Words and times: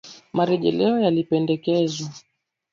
Marejeleo 0.37 0.95
yalipendekezwa 1.03 2.09